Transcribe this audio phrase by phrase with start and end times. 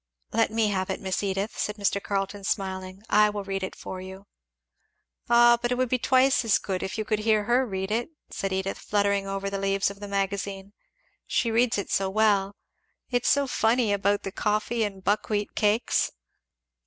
[0.31, 2.01] "Let me have it, Miss Edith," said Mr.
[2.01, 4.25] Carleton smiling, "I will read it for you."
[5.29, 8.09] "Ah but it would be twice as good if you could hear her read it,"
[8.31, 10.73] said Edith, fluttering over the leaves of the magazine,
[11.27, 12.55] "she reads it so well.
[13.11, 16.11] It's so funny about the coffee and buckwheat cakes."